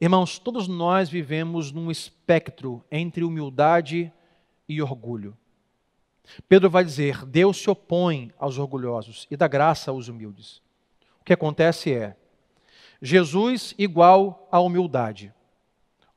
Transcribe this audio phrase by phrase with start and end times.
[0.00, 4.10] Irmãos, todos nós vivemos num espectro entre humildade
[4.66, 5.36] e orgulho.
[6.48, 10.62] Pedro vai dizer: Deus se opõe aos orgulhosos e dá graça aos humildes.
[11.20, 12.16] O que acontece é
[13.02, 15.34] Jesus igual à humildade,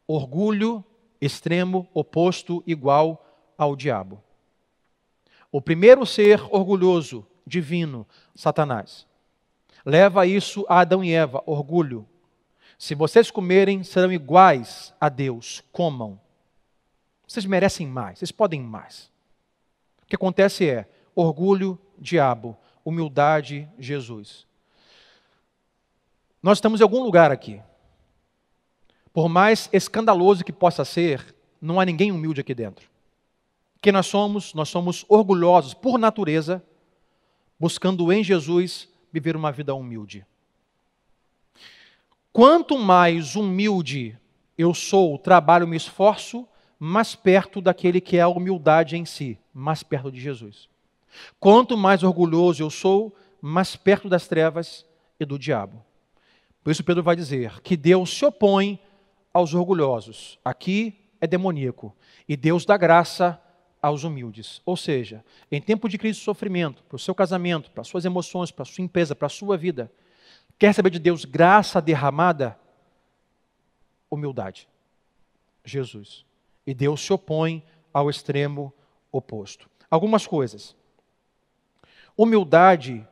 [0.07, 0.83] orgulho
[1.19, 4.23] extremo oposto igual ao diabo.
[5.51, 9.05] O primeiro ser orgulhoso, divino, Satanás,
[9.85, 12.07] leva isso a Adão e Eva, orgulho.
[12.83, 16.19] Se vocês comerem, serão iguais a Deus, comam.
[17.25, 19.09] Vocês merecem mais, vocês podem mais.
[20.01, 24.45] O que acontece é orgulho, diabo, humildade, Jesus.
[26.41, 27.61] Nós estamos em algum lugar aqui.
[29.13, 32.89] Por mais escandaloso que possa ser, não há ninguém humilde aqui dentro.
[33.81, 36.61] Que nós somos, nós somos orgulhosos por natureza,
[37.57, 40.25] buscando em Jesus viver uma vida humilde.
[42.33, 44.17] Quanto mais humilde
[44.57, 46.47] eu sou, trabalho, me esforço,
[46.79, 50.67] mais perto daquele que é a humildade em si, mais perto de Jesus.
[51.39, 54.83] Quanto mais orgulhoso eu sou, mais perto das trevas
[55.19, 55.85] e do diabo.
[56.63, 58.79] Por isso Pedro vai dizer que Deus se opõe
[59.31, 60.39] aos orgulhosos.
[60.43, 61.95] Aqui é demoníaco.
[62.27, 63.39] E Deus dá graça
[63.79, 64.59] aos humildes.
[64.65, 68.05] Ou seja, em tempo de crise e sofrimento, para o seu casamento, para as suas
[68.05, 69.91] emoções, para a sua empresa, para a sua vida,
[70.63, 72.57] quer saber de Deus graça derramada?
[74.09, 74.65] Humildade.
[75.65, 76.23] Jesus.
[76.65, 77.61] E Deus se opõe
[77.93, 78.73] ao extremo
[79.11, 79.69] oposto.
[79.91, 80.73] Algumas coisas.
[82.15, 83.05] Humildade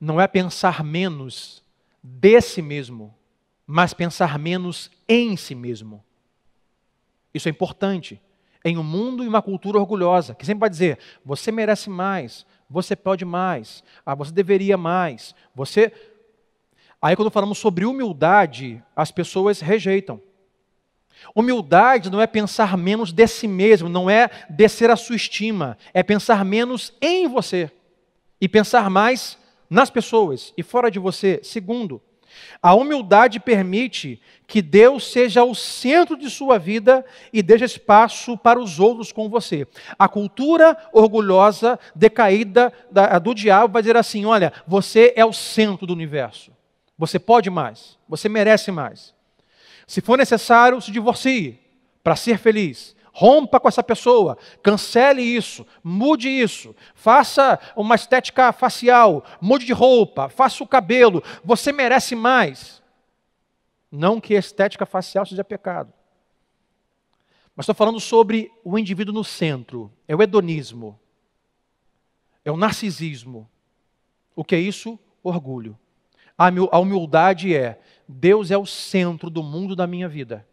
[0.00, 1.62] não é pensar menos
[2.02, 3.14] de si mesmo,
[3.66, 6.02] mas pensar menos em si mesmo.
[7.34, 8.18] Isso é importante.
[8.64, 12.96] Em um mundo e uma cultura orgulhosa, que sempre vai dizer: você merece mais, você
[12.96, 15.92] pode mais, ah, você deveria mais, você.
[17.00, 20.20] Aí, quando falamos sobre humildade, as pessoas rejeitam.
[21.34, 26.02] Humildade não é pensar menos de si mesmo, não é descer a sua estima, é
[26.02, 27.70] pensar menos em você
[28.40, 29.38] e pensar mais
[29.68, 31.40] nas pessoas e fora de você.
[31.42, 32.00] Segundo,
[32.62, 38.58] a humildade permite que Deus seja o centro de sua vida e deixe espaço para
[38.58, 39.66] os outros com você.
[39.98, 42.72] A cultura orgulhosa, decaída
[43.22, 46.57] do diabo vai dizer assim: olha, você é o centro do universo.
[46.98, 49.14] Você pode mais, você merece mais.
[49.86, 51.60] Se for necessário, se divorcie
[52.02, 52.96] para ser feliz.
[53.12, 60.28] Rompa com essa pessoa, cancele isso, mude isso, faça uma estética facial, mude de roupa,
[60.28, 62.82] faça o cabelo, você merece mais.
[63.90, 65.92] Não que a estética facial seja pecado.
[67.56, 70.98] Mas estou falando sobre o indivíduo no centro, é o hedonismo,
[72.44, 73.50] é o narcisismo.
[74.36, 74.96] O que é isso?
[75.24, 75.76] Orgulho.
[76.38, 80.46] A humildade é: Deus é o centro do mundo da minha vida.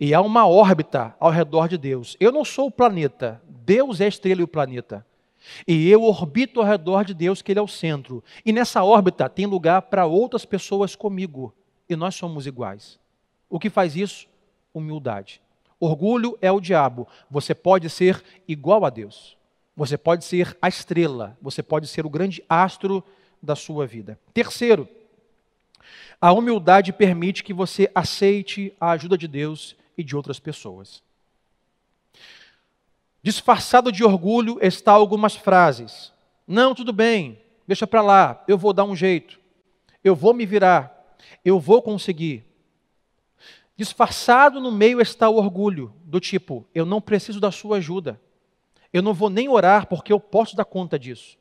[0.00, 2.16] E há uma órbita ao redor de Deus.
[2.18, 5.06] Eu não sou o planeta, Deus é a estrela e o planeta.
[5.68, 8.24] E eu orbito ao redor de Deus, que Ele é o centro.
[8.44, 11.54] E nessa órbita tem lugar para outras pessoas comigo.
[11.88, 12.98] E nós somos iguais.
[13.48, 14.26] O que faz isso?
[14.72, 15.40] Humildade.
[15.78, 17.06] Orgulho é o diabo.
[17.30, 19.36] Você pode ser igual a Deus.
[19.76, 21.36] Você pode ser a estrela.
[21.42, 23.04] Você pode ser o grande astro
[23.42, 24.18] da sua vida.
[24.32, 24.88] Terceiro,
[26.20, 31.02] a humildade permite que você aceite a ajuda de Deus e de outras pessoas.
[33.22, 36.12] Disfarçado de orgulho está algumas frases.
[36.46, 39.40] Não, tudo bem, deixa para lá, eu vou dar um jeito.
[40.02, 42.44] Eu vou me virar, eu vou conseguir.
[43.76, 48.20] Disfarçado no meio está o orgulho, do tipo, eu não preciso da sua ajuda.
[48.92, 51.36] Eu não vou nem orar porque eu posso dar conta disso.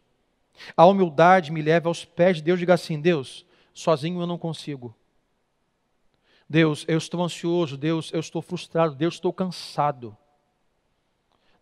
[0.75, 4.37] A humildade me leva aos pés de Deus e diga assim: Deus, sozinho eu não
[4.37, 4.95] consigo.
[6.47, 10.15] Deus, eu estou ansioso, Deus, eu estou frustrado, Deus, estou cansado.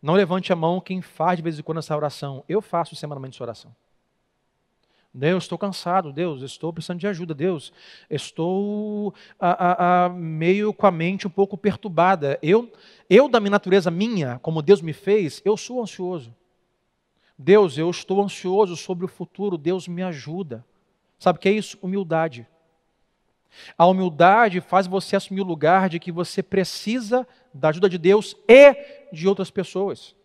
[0.02, 2.44] Não levante a mão quem faz de vez em quando essa oração.
[2.50, 3.76] Eu faço semanalmente essa oração.
[5.14, 7.74] Deus, estou cansado, Deus, estou precisando de ajuda, Deus,
[8.10, 12.40] estou a, a, a, meio com a mente um pouco perturbada.
[12.42, 12.72] Eu,
[13.10, 16.34] eu, da minha natureza minha, como Deus me fez, eu sou ansioso.
[17.38, 20.66] Deus, eu estou ansioso sobre o futuro, Deus me ajuda.
[21.22, 21.78] Sabe o que é isso?
[21.84, 22.48] Humildade.
[23.78, 28.36] A humildade faz você assumir o lugar de que você precisa da ajuda de Deus
[28.48, 28.76] e
[29.14, 30.16] de outras pessoas.